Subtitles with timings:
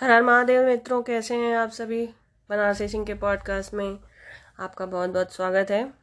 [0.00, 2.06] हर हर महादेव मित्रों, कैसे हैं आप सभी?
[2.50, 3.98] बनारसी सिंह के पॉडकास्ट में
[4.60, 5.94] आपका बहुत बहुत स्वागत है।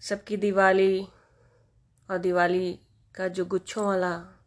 [0.00, 1.08] सबकी दिवाली
[2.10, 2.80] और दिवाली
[3.14, 4.40] का जो गुच्छों वाला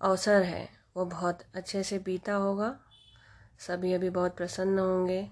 [0.00, 2.78] अवसर है, वो बहुत अच्छे से बीता होगा।
[3.58, 5.30] सभी अभी बहुत प्रसन्न होंगे,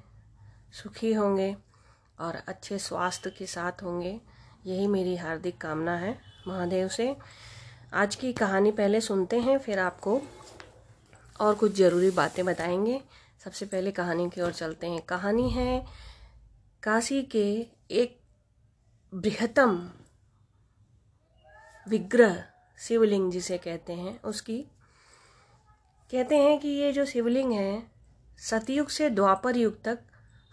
[0.73, 1.57] सुखी होंगे
[2.21, 4.21] और अच्छे स्वास्थ्य के साथ होंगे।
[4.67, 7.17] यही मेरी हार्दिक कामना है महादेव से।
[7.95, 10.23] आज की कहानी पहले सुनते हैं, फिर आपको
[11.41, 13.03] और कुछ ज़रूरी बातें बताएँगे।
[13.45, 15.87] सबसे पहले कहानी की ओर चलते हैं। कहानी है
[16.83, 18.21] काशी के एक
[19.15, 19.91] बृहत्तम
[21.89, 22.45] विग्रह
[22.79, 24.63] शिवलिंग जिसे कहते हैं। उसकी
[26.13, 27.91] कहते हैं कि ये जो शिवलिंग है,
[28.39, 29.99] सतयुग से द्वापर युग तक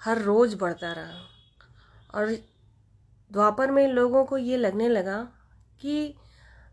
[0.01, 1.27] हर रोज़ बढ़ता रहा।
[2.15, 2.31] और
[3.31, 5.29] द्वापर में लोगों को ये लगने लगा
[5.81, 6.15] कि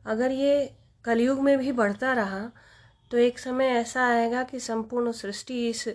[0.06, 2.50] अगर ये कलयुग में भी बढ़ता रहा
[3.10, 5.88] तो एक समय ऐसा आएगा कि संपूर्ण सृष्टि इस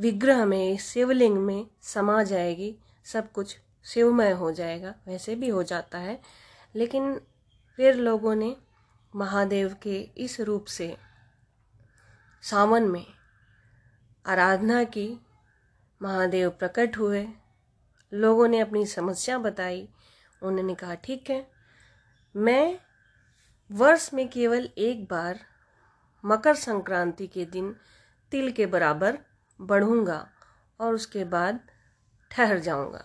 [0.00, 5.62] विग्रह में इस शिवलिंग में समा जाएगी, सब कुछ शिवमय हो जाएगा, वैसे भी हो
[5.62, 6.20] जाता है।
[6.76, 7.20] लेकिन
[7.76, 8.56] फिर लोगों ने
[9.16, 10.96] महादेव के इस रूप से
[12.42, 13.06] सावन में
[14.26, 15.20] आराधना की।
[16.02, 17.28] महादेव प्रकट हुए।
[18.12, 19.88] लोगों ने अपनी समस्या बताई।
[20.42, 21.50] उन्होंने कहा, ठीक है,
[22.36, 22.78] मैं
[23.72, 25.49] वर्ष में केवल एक बार
[26.24, 27.74] मकर संक्रांति के दिन
[28.32, 29.18] तिल के बराबर
[29.60, 30.26] बढ़ूँगा
[30.80, 31.60] और उसके बाद
[32.30, 33.04] ठहर जाऊँगा।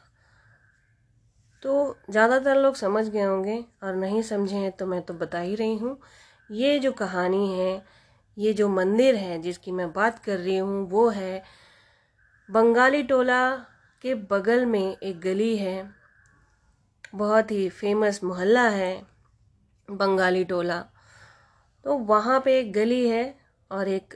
[1.63, 5.55] तो ज़्यादातर लोग समझ गए होंगे और नहीं समझे हैं तो मैं तो बता ही
[5.55, 5.97] रही हूँ।
[6.49, 7.85] ये जो कहानी है,
[8.37, 11.43] ये जो मंदिर है जिसकी मैं बात कर रही हूँ, वो है
[12.49, 13.49] बंगाली टोला
[14.03, 15.93] के बगल में एक गली है।
[17.15, 18.95] बहुत ही फ़ेमस मोहल्ला है
[19.87, 20.83] बंगाली टोला।
[21.85, 23.37] तो वहाँ पे एक गली है
[23.71, 24.13] और एक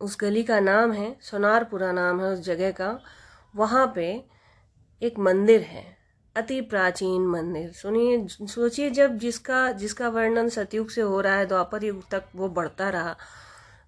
[0.00, 2.98] उस गली का नाम है सोनारपुरा नाम है उस जगह का।
[3.56, 4.24] वहाँ पे
[5.02, 5.84] एक मंदिर है
[6.36, 11.84] अति प्राचीन मंदिर। सुनिए सोचिए जब जिसका जिसका वर्णन सतयुग से हो रहा है द्वापर
[11.84, 13.16] युग तक वो बढ़ता रहा।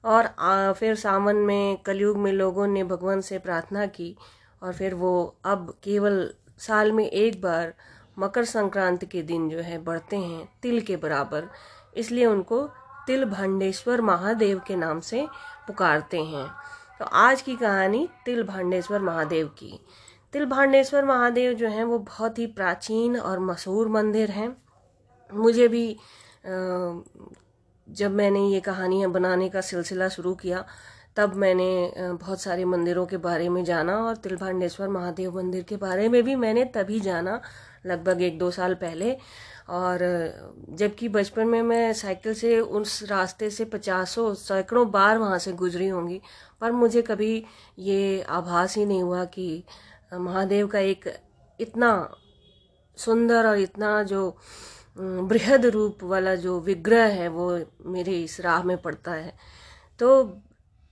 [0.04, 4.16] और आ, फिर सावन में कलयुग में लोगों ने भगवान से प्रार्थना की
[4.62, 7.74] और फिर वो अब केवल साल में एक बार
[8.18, 11.48] मकर संक्रांति के दिन जो है बढ़ते हैं तिल के बराबर।
[11.96, 12.62] इसलिए उनको
[13.06, 15.26] तिल भंडेश्वर महादेव के नाम से
[15.66, 16.46] पुकारते हैं।
[16.98, 19.78] तो आज की कहानी तिल भांडेश्वर महादेव की।
[20.32, 24.56] तिल भांडेश्वर महादेव जो हैं, वो बहुत ही प्राचीन और मशहूर मंदिर हैं।
[25.30, 25.96] मुझे भी
[27.86, 30.64] जब मैंने ये कहानियाँ बनाने का सिलसिला शुरू किया
[31.16, 36.08] तब मैंने बहुत सारे मंदिरों के बारे में जाना और तिलभांडेश्वर महादेव मंदिर के बारे
[36.08, 37.40] में भी मैंने तभी जाना
[37.86, 39.16] लगभग एक दो साल पहले।
[39.70, 39.98] और
[40.70, 45.88] जबकि बचपन में मैं साइकिल से उस रास्ते से पचासों, सैकड़ों बार वहाँ से गुजरी
[45.88, 46.20] होंगी,
[46.60, 47.44] पर मुझे कभी
[47.78, 49.64] ये आभास ही नहीं हुआ कि
[50.12, 51.08] महादेव का एक
[51.60, 51.92] इतना
[52.98, 54.36] सुंदर और इतना जो
[54.98, 57.48] बृहद रूप वाला जो विग्रह है वो
[57.86, 59.32] मेरे इस राह में पड़ता है।
[59.98, 60.24] तो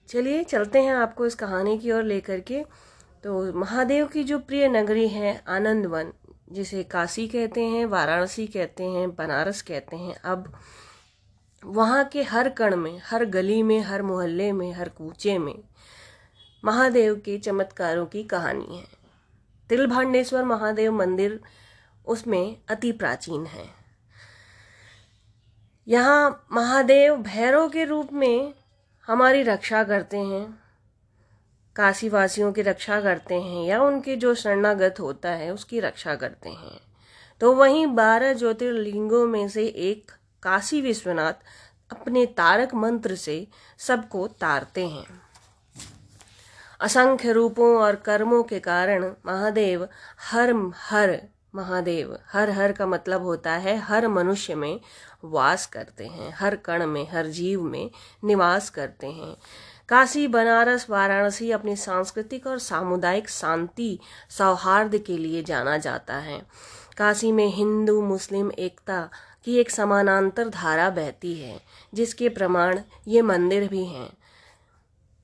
[0.08, 2.64] चलिए चलते हैं आपको इस कहानी की ओर लेकर के।
[3.24, 6.12] तो महादेव की जो प्रिय नगरी है, आनंदवन,
[6.52, 10.52] जिसे काशी कहते हैं, वाराणसी कहते हैं, बनारस कहते हैं, अब
[11.64, 15.62] वहाँ के हर कण में, हर गली में, हर मोहल्ले में, हर कूचे में
[16.64, 18.86] महादेव के चमत्कारों की कहानी है।
[19.68, 21.40] तिल भांडेश्वर महादेव मंदिर
[22.06, 23.64] उसमें अति प्राचीन है।
[25.88, 28.54] यहाँ महादेव भैरव के रूप में
[29.06, 30.62] हमारी रक्षा करते हैं
[31.76, 36.50] काशी वासियों की रक्षा करते हैं, या उनके जो शरणागत होता है, उसकी रक्षा करते
[36.50, 36.80] हैं।
[37.40, 40.12] तो वहीं बारह ज्योतिर्लिंगों में से एक
[40.42, 41.32] काशी विश्वनाथ
[41.90, 45.06] अपने तारक मंत्र से सबको तारते हैं।
[46.80, 49.88] असंख्य रूपों और कर्मों के कारण महादेव
[50.30, 51.20] हर हर
[51.54, 54.80] महादेव, हर हर का मतलब होता है हर मनुष्य में
[55.24, 57.90] वास करते हैं, हर कण में, हर जीव में
[58.24, 59.36] निवास करते हैं।
[59.88, 63.98] काशी, बनारस, वाराणसी अपनी सांस्कृतिक और सामुदायिक शांति,
[64.30, 66.42] सौहार्द के लिए जाना जाता है।
[66.96, 69.10] काशी में हिंदू, मुस्लिम, एकता
[69.44, 71.60] की एक समानांतर धारा बहती है,
[71.94, 74.12] जिसके प्रमाण ये मंदिर भी हैं।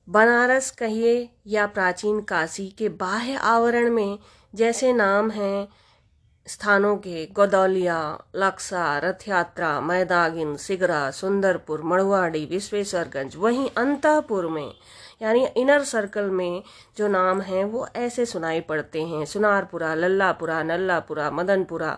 [0.09, 4.19] बनारस कहिए या प्राचीन काशी के बाह्य आवरण में
[4.55, 5.67] जैसे नाम हैं
[6.47, 7.97] स्थानों के गोदौलिया,
[8.35, 14.73] लक्सा रथ यात्रा मैदागिन, सिगरा, सुंदरपुर मड़ुआड़ी विश्वेश्वरगंज, वहीं अंतपुर में,
[15.21, 16.63] यानी इनर सर्कल में
[16.97, 21.97] जो नाम हैं, वो ऐसे सुनाई पड़ते हैं। सुनारपुरा, लल्लापुरा, नल्लापुरा, मदनपुरा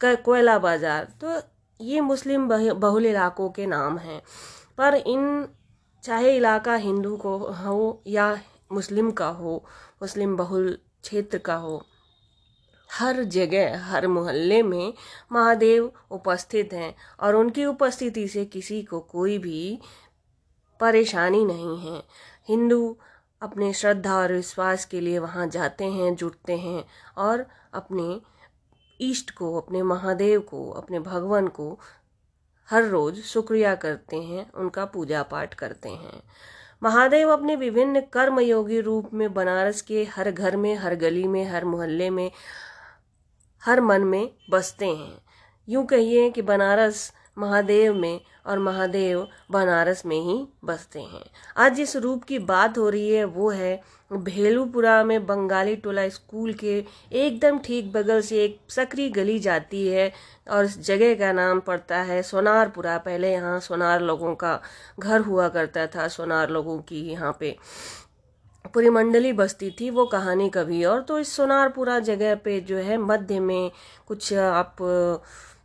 [0.00, 1.40] कोयला बाज़ार तो
[1.80, 4.20] ये मुस्लिम बहुल इलाकों के नाम हैं।
[4.78, 5.46] पर इन,
[6.04, 8.38] चाहे इलाका हिंदू को हो या
[8.72, 9.64] मुस्लिम का हो,
[10.02, 11.82] मुस्लिम बहुल क्षेत्र का हो
[12.92, 14.94] हर जगह, हर मोहल्ले में
[15.32, 19.78] महादेव उपस्थित हैं और उनकी उपस्थिति से किसी को कोई भी
[20.80, 22.02] परेशानी नहीं है।
[22.48, 22.96] हिंदू
[23.42, 26.84] अपने श्रद्धा और विश्वास के लिए वहाँ जाते हैं, जुटते हैं
[27.18, 28.20] और अपने
[29.00, 31.78] इष्ट को, अपने महादेव को, अपने भगवान को
[32.70, 36.22] हर रोज़ शुक्रिया करते हैं, उनका पूजा पाठ करते हैं।
[36.82, 41.64] महादेव अपने विभिन्न कर्मयोगी रूप में बनारस के हर घर में, हर गली में, हर
[41.64, 42.30] मोहल्ले में
[43.66, 45.18] हर मन में बसते हैं।
[45.68, 51.24] यूँ कहिए कि बनारस महादेव में और महादेव बनारस में ही बसते हैं।
[51.56, 53.80] आज जिस रूप की बात हो रही है, वो है
[54.10, 56.76] भेलूपुरा में बंगाली टोला स्कूल के
[57.12, 60.10] एकदम ठीक बगल से एक सकरी गली जाती है
[60.50, 64.60] और इस जगह का नाम पड़ता है सोनारपुरा। पहले यहाँ सोनार लोगों का
[64.98, 67.56] घर हुआ करता था, सोनार लोगों की यहाँ पे।
[68.76, 72.96] पूरी मंडली बसती थी वो कहानी कभी और तो इस सोनारपुरा जगह पे जो है,
[72.98, 73.70] मध्य में
[74.06, 74.76] कुछ आप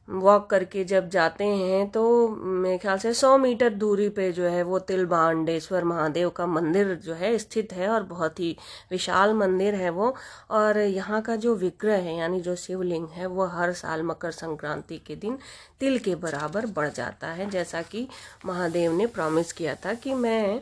[0.08, 4.62] वॉक करके जब जाते हैं तो मेरे ख्याल से सौ मीटर दूरी पे जो है
[4.64, 8.56] वो तिलबांडेश्वर महादेव का मंदिर जो है स्थित है और बहुत ही
[8.92, 10.14] विशाल मंदिर है वो।
[10.52, 15.02] और यहाँ का जो विग्रह है, यानी जो शिवलिंग है, वो हर साल मकर संक्रांति
[15.08, 15.38] के दिन
[15.80, 18.08] तिल के बराबर बढ़ जाता है। जैसा कि
[18.46, 20.62] महादेव ने प्रॉमिस किया था कि मैं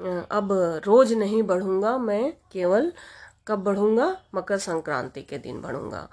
[0.00, 0.48] अब
[0.84, 2.92] रोज़ नहीं बढ़ूँगा मैं, केवल
[3.46, 4.16] कब बढ़ूँगा?
[4.34, 6.08] मकर संक्रांति के दिन बढ़ूँगा।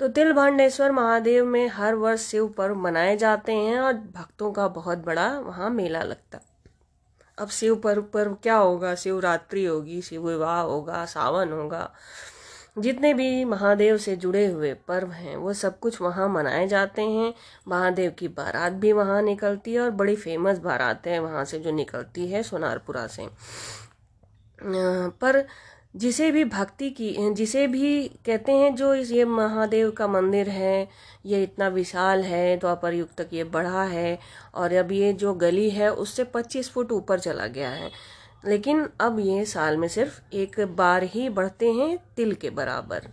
[0.00, 4.68] तो तिल भांडेश्वर महादेव में हर वर्ष शिव पर्व मनाए जाते हैं और भक्तों का
[4.68, 6.40] बहुत बड़ा वहाँ मेला लगता।
[7.38, 8.94] अब शिव पर्व पर्व क्या होगा?
[8.94, 11.90] शिवरात्रि होगी, शिव विवाह होगा, सावन होगा।
[12.78, 17.32] जितने भी महादेव से जुड़े हुए पर्व हैं, वो सब कुछ वहाँ मनाए जाते हैं।
[17.68, 21.70] महादेव की बारात भी वहाँ निकलती है और बड़ी फ़ेमस बारात है वहाँ से जो
[21.72, 23.28] निकलती है सोनारपुरा से।
[24.62, 25.44] पर
[25.96, 30.88] जिसे भी भक्ति की, जिसे भी कहते हैं जो इस ये महादेव का मंदिर है,
[31.26, 34.18] ये इतना विशाल है, द्वापर युग तक ये बढ़ा है
[34.54, 37.90] और अब ये जो गली है, उससे 25 फुट ऊपर चला गया है।
[38.44, 43.08] लेकिन अब ये साल में सिर्फ़ एक बार ही बढ़ते हैं तिल के बराबर।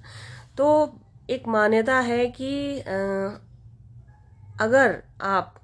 [0.58, 0.68] तो
[1.30, 2.80] एक मान्यता है कि
[4.60, 5.56] अगर आप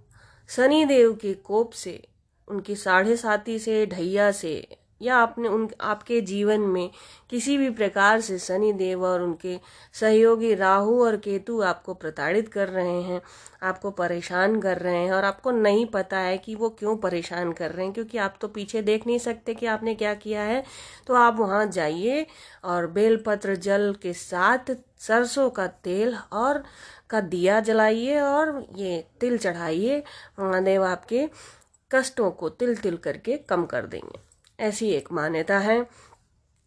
[0.49, 2.01] शनि देव के कोप से,
[2.47, 6.89] उनकी साढ़े साथी से, ढैया से या आपने उन, आपके जीवन में
[7.29, 9.59] किसी भी प्रकार से शनि देव और उनके
[9.95, 13.21] सहयोगी राहु और केतु आपको प्रताड़ित कर रहे हैं,
[13.63, 17.71] आपको परेशान कर रहे हैं और आपको नहीं पता है कि वो क्यों परेशान कर
[17.71, 20.63] रहे हैं, क्योंकि आप तो पीछे देख नहीं सकते कि आपने क्या किया है
[21.07, 22.25] तो आप वहाँ जाइए
[22.63, 26.63] और बेलपत्र जल के साथ सरसों का तेल और
[27.09, 30.03] का दिया जलाइए और ये तिल चढ़ाइए,
[30.39, 31.27] महादेव आपके
[31.91, 34.19] कष्टों को तिल तिल करके कम कर देंगे।
[34.61, 35.87] ऐसी एक मान्यता है।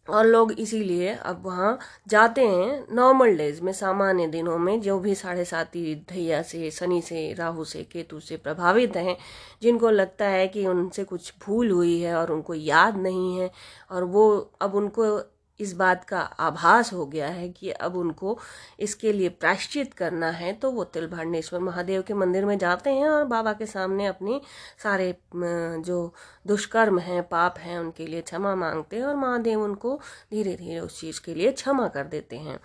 [0.09, 5.15] और लोग इसीलिए अब वहाँ जाते हैं नॉर्मल डेज़ में, सामान्य दिनों में, जो भी
[5.15, 9.17] साढ़े साथी धैया से, शनि से, राहु से, केतु से प्रभावित हैं,
[9.61, 13.51] जिनको लगता है कि उनसे कुछ भूल हुई है और उनको याद नहीं है,
[13.91, 18.37] और वो, अब उनको इस बात का आभास हो गया है कि अब उनको
[18.79, 23.23] इसके लिए प्रायश्चित करना है तो वो तिलभांडेश्वर महादेव के मंदिर में जाते हैं और
[23.25, 24.41] बाबा के सामने अपनी
[24.83, 26.13] सारे जो
[26.47, 29.95] दुष्कर्म हैं, पाप हैं, उनके लिए क्षमा मांगते हैं और महादेव उनको
[30.31, 32.59] धीरे धीरे उस चीज़ के लिए क्षमा कर देते हैं।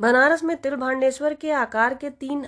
[0.00, 2.46] बनारस में तिलभांडेश्वर के आकार के तीन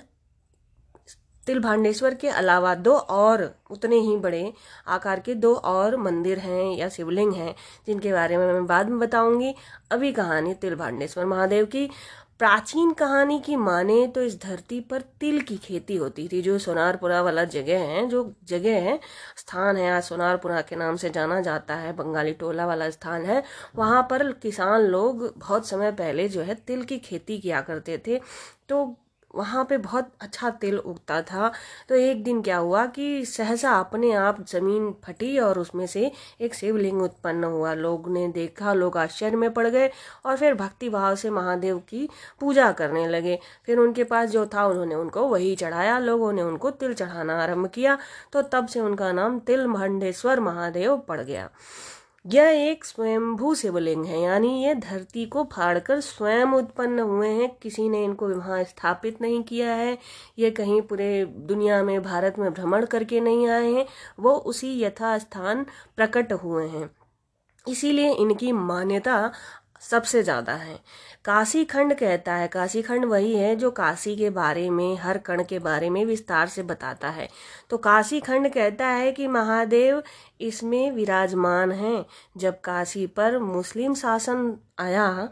[1.47, 4.53] तिलभांडेश्वर के अलावा दो और, उतने ही बड़े
[4.87, 7.55] आकार के दो और मंदिर हैं या शिवलिंग हैं,
[7.87, 9.55] जिनके बारे में मैं बाद में बताऊँगी।
[9.91, 11.89] अभी कहानी तिल भांडेश्वर महादेव की।
[12.39, 17.21] प्राचीन कहानी की माने तो इस धरती पर तिल की खेती होती थी, जो सोनारपुरा
[17.21, 18.99] वाला जगह है, जो जगह है,
[19.37, 23.43] स्थान है, आज सोनारपुरा के नाम से जाना जाता है, बंगाली टोला वाला स्थान है।
[23.75, 28.21] वहाँ पर किसान लोग बहुत समय पहले जो है तिल की खेती किया करते थे।
[28.69, 28.97] तो
[29.35, 31.51] वहाँ पे बहुत अच्छा तिल उगता था।
[31.89, 36.11] तो एक दिन क्या हुआ कि सहसा अपने आप ज़मीन फटी और उसमें से
[36.41, 39.89] एक शिवलिंग उत्पन्न हुआ। लोग ने देखा, लोग आश्चर्य में पड़ गए
[40.25, 42.09] और फिर भक्ति भाव से महादेव की
[42.39, 46.71] पूजा करने लगे। फिर उनके पास जो था, उन्होंने उनको वही चढ़ाया। लोगों ने उनको
[46.71, 47.97] तिल चढ़ाना आरंभ किया।
[48.33, 51.49] तो तब से उनका नाम तिल भंडेश्वर महादेव पड़ गया।
[52.25, 57.87] यह एक स्वयंभू शिवलिंग है, यानी ये धरती को फाड़कर स्वयं उत्पन्न हुए हैं। किसी
[57.89, 59.97] ने इनको वहाँ स्थापित नहीं किया है
[60.39, 63.85] ये कहीं पूरे दुनिया में, भारत में भ्रमण करके नहीं आए हैं,
[64.19, 65.65] वो उसी यथास्थान
[65.95, 66.89] प्रकट हुए हैं।
[67.67, 69.31] इसीलिए इनकी मान्यता
[69.83, 70.75] सबसे ज़्यादा है।
[71.25, 75.43] काशी खंड कहता है, काशी खंड वही है जो काशी के बारे में, हर कण
[75.43, 77.27] के बारे में विस्तार से बताता है।
[77.69, 80.01] तो काशी खंड कहता है कि महादेव
[80.41, 82.05] इसमें विराजमान हैं।
[82.37, 85.29] जब काशी पर मुस्लिम शासन आया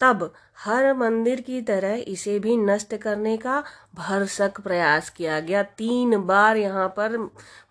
[0.00, 3.64] तब हर मंदिर की तरह इसे भी नष्ट करने का
[3.94, 7.16] भरसक प्रयास किया गया। तीन बार यहाँ पर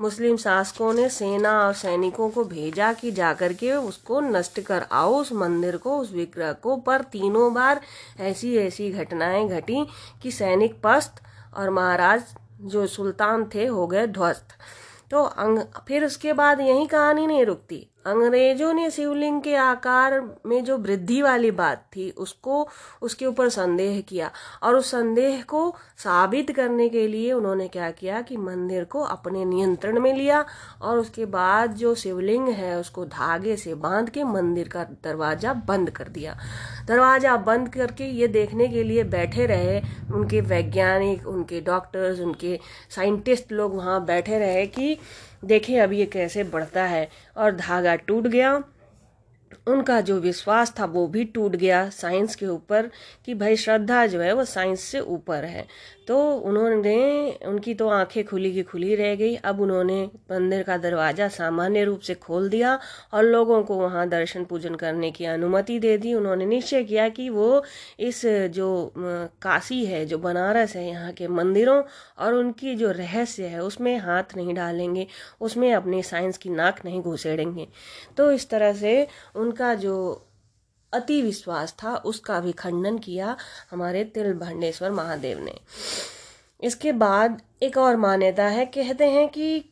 [0.01, 5.15] मुस्लिम शासकों ने सेना और सैनिकों को भेजा कि जाकर के उसको नष्ट कर आओ,
[5.15, 7.81] उस मंदिर को, उस विग्रह को। पर तीनों बार
[8.19, 9.87] ऐसी ऐसी घटनाएँ घटी
[10.23, 11.15] कि सैनिक पस्त
[11.57, 12.23] और महाराज
[12.61, 14.47] जो सुल्तान थे हो गए ध्वस्त।
[15.11, 20.63] तो अंग, फिर उसके बाद यही कहानी नहीं रुकती। अंग्रेज़ों ने शिवलिंग के आकार में
[20.63, 22.67] जो वृद्धि वाली बात थी, उसको,
[23.01, 24.31] उसके ऊपर संदेह किया।
[24.63, 29.45] और उस संदेह को साबित करने के लिए उन्होंने क्या किया कि मंदिर को अपने
[29.45, 30.45] नियंत्रण में लिया
[30.81, 35.89] और उसके बाद जो शिवलिंग है, उसको धागे से बाँध के मंदिर का दरवाज़ा बंद
[35.89, 36.37] कर दिया।
[36.87, 39.81] दरवाज़ा बंद करके ये देखने के लिए बैठे रहे
[40.13, 44.97] उनके वैज्ञानिक, उनके डॉक्टर्स, उनके साइंटिस्ट लोग वहाँ बैठे रहे कि
[45.43, 48.63] देखें अब ये कैसे बढ़ता है और धागा टूट गया।
[49.69, 52.89] उनका जो विश्वास था वो भी टूट गया साइंस के ऊपर
[53.25, 55.67] कि भाई श्रद्धा जो है वो साइंस से ऊपर है।
[56.07, 61.27] तो उन्होंने, उनकी तो आँखें खुली की खुली रह गई। अब उन्होंने मंदिर का दरवाज़ा
[61.27, 62.79] सामान्य रूप से खोल दिया
[63.13, 67.29] और लोगों को वहाँ दर्शन पूजन करने की अनुमति दे दी। उन्होंने निश्चय किया कि
[67.29, 67.63] वो
[67.99, 68.21] इस
[68.55, 71.81] जो काशी है, जो बनारस है, यहाँ के मंदिरों
[72.17, 75.05] और उनकी जो रहस्य है, उसमें हाथ नहीं डालेंगे,
[75.41, 77.67] उसमें अपनी साइंस की नाक नहीं घुसेड़ेंगे।
[78.17, 80.25] तो इस तरह से उनका जो
[80.93, 83.37] अति विश्वास था, उसका भी खंडन किया
[83.71, 85.59] हमारे तिल भंडेश्वर महादेव ने।
[86.63, 89.65] इसके बाद एक और मान्यता है, कहते हैं कि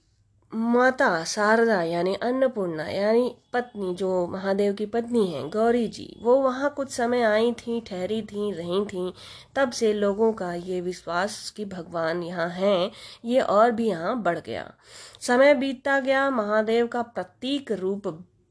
[0.53, 6.73] माता शारदा यानी अन्नपूर्णा यानी पत्नी, जो महादेव की पत्नी है, गौरी जी, वो वहाँ
[6.77, 9.13] कुछ समय आई थी, ठहरी थी, रही थी,
[9.55, 12.91] तब से लोगों का ये विश्वास कि भगवान यहाँ हैं,
[13.25, 14.73] ये और भी यहाँ बढ़ गया।
[15.21, 18.07] समय बीतता गया, महादेव का प्रतीक रूप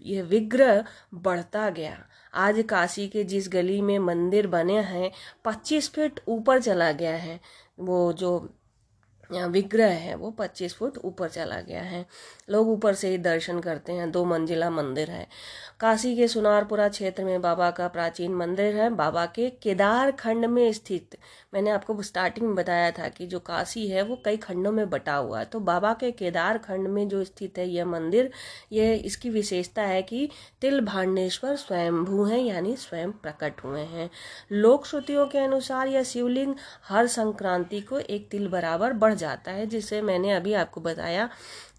[0.07, 0.85] यह विग्रह
[1.15, 5.11] बढ़ता गया। आज काशी के जिस गली में मंदिर बने हैं,
[5.45, 7.41] पच्चीस फीट ऊपर चला गया है।
[7.79, 8.55] वो जो
[9.33, 12.07] विग्रह है वो पच्चीस फुट ऊपर चला गया है।
[12.51, 15.27] लोग ऊपर से ही दर्शन करते हैं। दो मंजिला मंदिर है।
[15.81, 20.73] काशी के सुनारपुरा क्षेत्र में बाबा का प्राचीन मंदिर है। बाबा के केदार खंड में
[20.73, 21.19] स्थित।
[21.55, 25.15] मैंने आपको स्टार्टिंग में बताया था कि जो काशी है, वो कई खंडों में बटा
[25.15, 28.31] हुआ है। तो बाबा के केदार खंड में जो स्थित है यह मंदिर,
[28.73, 30.29] ये इसकी विशेषता है कि
[30.61, 34.11] तिल भांडेश्वर स्वयंभू हैं, यानी स्वयं प्रकट हुए हैं।
[34.53, 36.55] लोक श्रुतियों के अनुसार यह शिवलिंग
[36.89, 41.29] हर संक्रांति को एक तिल बराबर बढ़ जाता है जिसे मैंने अभी आपको बताया।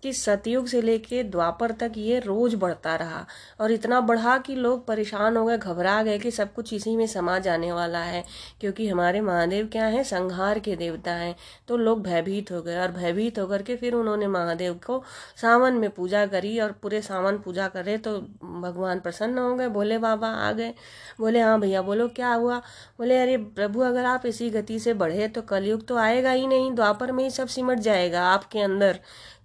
[0.04, 3.26] कि सतयुग से लेके द्वापर तक ये रोज बढ़ता रहा
[3.62, 7.06] और इतना बढ़ा कि लोग परेशान हो गए, घबरा गए कि सब कुछ इसी में
[7.08, 8.24] समा जाने वाला है,
[8.62, 10.04] क्योंकि हमारे महादेव क्या हैं?
[10.04, 11.36] संहार के देवता हैं।
[11.68, 15.04] तो लोग भयभीत हो गए और भयभीत होकर के फिर उन्होंने महादेव को
[15.42, 19.98] सावन में पूजा करी और पूरे सावन पूजा करे तो भगवान प्रसन्न हो गए। बोले,
[19.98, 20.74] बाबा, आ गए।
[21.20, 22.58] बोले हाँ भैया, बोलो, क्या हुआ?
[22.98, 26.72] बोले, अरे प्रभु, अगर आप इसी गति से बढ़े तो कलयुग तो आएगा ही नहीं।
[26.72, 29.00] द्वापर में ही सब सिमट जाएगा आपके अंदर।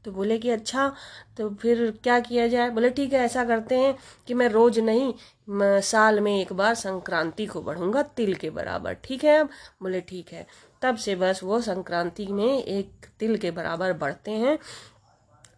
[0.04, 0.92] तो बोले कि अच्छा
[1.36, 2.70] तो फिर क्या किया जाए?
[2.70, 5.14] बोले, ठीक है, ऐसा करते हैं कि मैं रोज नहीं,
[5.48, 9.38] मैं, साल में एक बार संक्रांति को बढ़ूँगा तिल के बराबर। ठीक है?
[9.40, 9.48] अब
[9.82, 10.46] बोले, ठीक है।
[10.82, 14.58] तब से बस वो संक्रांति में एक तिल के बराबर बढ़ते हैं।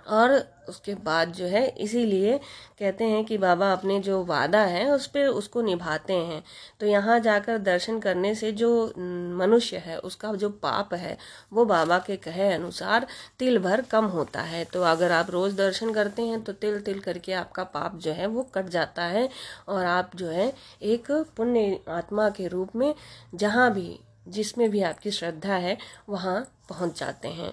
[0.09, 2.39] और उसके बाद जो है, इसीलिए
[2.79, 6.43] कहते हैं कि बाबा अपने जो वादा है, उस पर उसको निभाते हैं।
[6.81, 8.93] तो यहाँ जाकर दर्शन करने से जो
[9.39, 11.17] मनुष्य है, उसका जो पाप है,
[11.53, 13.07] वो बाबा के कहे अनुसार
[13.39, 17.01] तिल भर कम होता है। तो अगर आप रोज़ दर्शन करते हैं तो तिल तिल
[17.01, 19.29] करके आपका पाप जो है, वो कट जाता है।
[19.69, 22.95] और आप जो है, एक पुण्य आत्मा के रूप में,
[23.35, 25.77] जहाँ भी, जिसमें भी आपकी श्रद्धा है,
[26.09, 27.53] वहाँ पहुँच जाते हैं।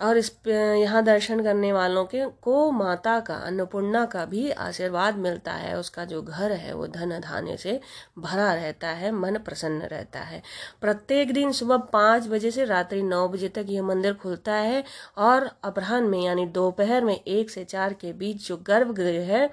[0.00, 5.52] और इस यहाँ दर्शन करने वालों के, को माता का, अन्नपूर्णा का भी आशीर्वाद मिलता
[5.52, 7.80] है। उसका जो घर है, वो धन धान्य से
[8.18, 10.42] भरा रहता है, मन प्रसन्न रहता है।
[10.80, 14.84] प्रत्येक दिन सुबह पाँच बजे से रात्रि नौ बजे तक यह मंदिर खुलता है।
[15.18, 19.50] और अपराह्न में, यानी दोपहर में एक से चार के बीच जो गर्भगृह है,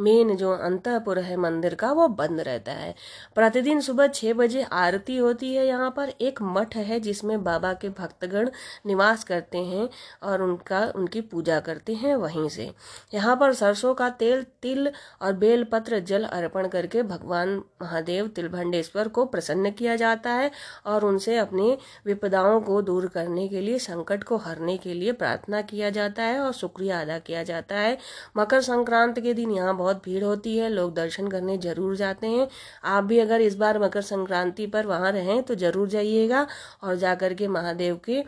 [0.00, 2.94] मेन जो अंतपुर है मंदिर का, वो बंद रहता है।
[3.34, 7.88] प्रतिदिन सुबह छः बजे आरती होती है। यहाँ पर एक मठ है, जिसमें बाबा के
[7.88, 8.50] भक्तगण देवगण
[8.86, 9.88] निवास करते हैं
[10.22, 12.70] और उनका, उनकी पूजा करते हैं वहीं से।
[13.14, 14.90] यहाँ पर सरसों का तेल, तिल
[15.22, 20.50] और बेलपत्र जल अर्पण करके भगवान महादेव तिलभंडेश्वर को प्रसन्न किया जाता है
[20.86, 25.60] और उनसे अपनी विपदाओं को दूर करने के लिए, संकट को हरने के लिए प्रार्थना
[25.62, 27.96] किया जाता है और शुक्रिया अदा किया जाता है।
[28.36, 32.48] मकर संक्रांति के दिन यहाँ बहुत भीड़ होती है, लोग दर्शन करने ज़रूर जाते हैं।
[32.84, 36.46] आप भी अगर इस बार मकर संक्रांति पर वहाँ रहें तो ज़रूर जाइएगा
[36.82, 38.22] और जाकर के महादेव के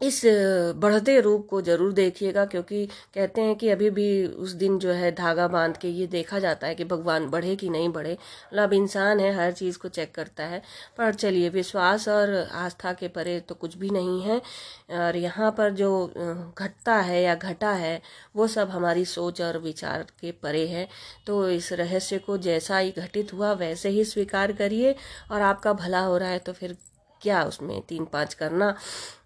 [0.00, 0.20] इस
[0.76, 2.84] बढ़ते रूप को ज़रूर देखिएगा, क्योंकि
[3.14, 6.66] कहते हैं कि अभी भी उस दिन जो है धागा बाँध के ये देखा जाता
[6.66, 10.44] है कि भगवान बढ़े कि नहीं बढ़े। मतलब इंसान है, हर चीज़ को चेक करता
[10.44, 10.62] है।
[10.98, 14.40] पर चलिए, विश्वास और आस्था के परे तो कुछ भी नहीं है।
[15.00, 15.90] और यहाँ पर जो
[16.58, 18.00] घटता है या घटा है,
[18.36, 20.88] वो सब हमारी सोच और विचार के परे है।
[21.26, 24.94] तो इस रहस्य को जैसा ही घटित हुआ, वैसे ही स्वीकार करिए।
[25.30, 26.76] और आपका भला हो रहा है तो फिर
[27.22, 28.74] क्या उसमें तीन पाँच करना।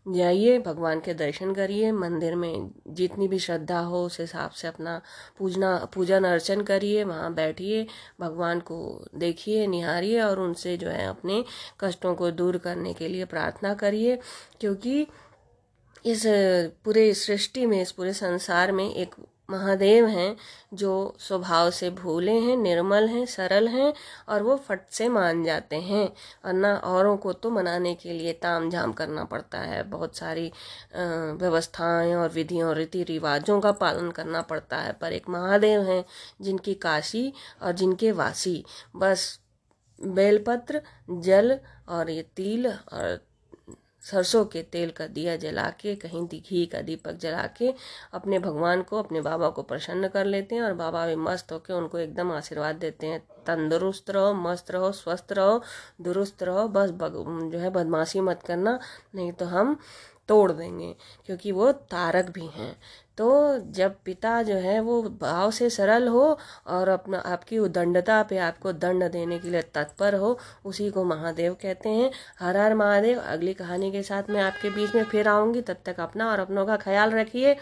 [0.09, 5.01] जाइए, भगवान के दर्शन करिए, मंदिर में जितनी भी श्रद्धा हो, उस हिसाब से अपना
[5.39, 7.87] पूजना, पूजन अर्चन करिए, वहाँ बैठिए,
[8.21, 11.45] भगवान को देखिए, निहारिए और उनसे जो है अपने
[11.81, 14.19] कष्टों को दूर करने के लिए प्रार्थना करिए,
[14.61, 15.07] क्योंकि
[16.07, 16.23] इस
[16.85, 19.15] पूरे सृष्टि में, इस पूरे संसार में एक
[19.53, 20.37] महादेव हैं,
[20.75, 23.93] जो स्वभाव से भोले हैं, निर्मल हैं, सरल हैं
[24.29, 26.07] और वो फट से मान जाते हैं।
[26.45, 30.51] और ना औरों को तो मनाने के लिए ताम झाम करना पड़ता है। बहुत सारी
[30.97, 36.05] व्यवस्थाएँ और विधियों और रीति रिवाजों का पालन करना पड़ता है। पर एक महादेव हैं,
[36.41, 38.65] जिनकी काशी और जिनके वासी।
[38.97, 39.39] बस,
[39.99, 43.21] बेलपत्र, जल और ये तिल और
[44.05, 47.73] सरसों के तेल का दिया जला के कहीं घी का दीपक जला के
[48.13, 51.75] अपने भगवान को, अपने बाबा को प्रसन्न कर लेते हैं और बाबा भी मस्त होकर
[51.75, 55.61] उनको एकदम आशीर्वाद देते हैं। तंदुरुस्त रहो, मस्त रहो, स्वस्थ रहो,
[56.01, 58.79] दुरुस्त रहो, बस जो है बदमाशी मत करना,
[59.15, 59.77] नहीं तो हम
[60.29, 60.95] तोड़ देंगे,
[61.27, 62.77] क्योंकि वो तारक भी हैं।
[63.19, 68.39] तो जब पिता जो है वो भाव से सरल हो और अपना, आपकी उदंडता पे
[68.39, 73.21] आपको दंड देने के लिए तत्पर हो, उसी को महादेव कहते हैं। हर हर महादेव,
[73.21, 76.67] अगली कहानी के साथ मैं आपके बीच में फिर आऊँगी। तब तक अपना और अपनों
[76.67, 77.55] का ख्याल रखिए।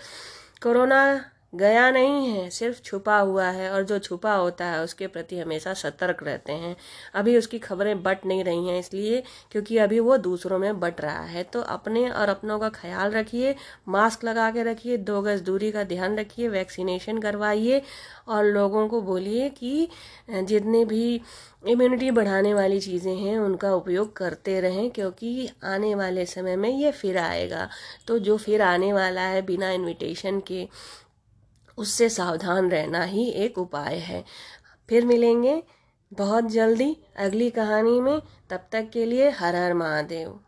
[0.63, 5.39] कोरोना गया नहीं है, सिर्फ़ छुपा हुआ है और जो छुपा होता है उसके प्रति
[5.39, 6.75] हमेशा सतर्क रहते हैं।
[7.15, 11.25] अभी उसकी खबरें बट नहीं रही हैं इसलिए क्योंकि अभी वो दूसरों में बट रहा
[11.25, 13.55] है। तो अपने और अपनों का ख्याल रखिए,
[13.89, 17.83] मास्क लगा के रखिए, दो गज दूरी का ध्यान रखिए, वैक्सीनेशन करवाइए
[18.29, 19.89] और लोगों को बोलिए कि
[20.31, 21.21] जितने भी
[21.69, 26.91] इम्यूनिटी बढ़ाने वाली चीज़ें हैं, उनका उपयोग करते रहें क्योंकि आने वाले समय में ये
[26.93, 27.69] फिर आएगा।
[28.07, 30.67] तो जो फिर आने वाला है बिना इनविटेशन के
[31.81, 34.25] उससे सावधान रहना ही एक उपाय है।
[34.89, 35.63] फिर मिलेंगे
[36.13, 40.41] बहुत जल्दी अगली कहानी में। तब तक के लिए हर हर महादेव।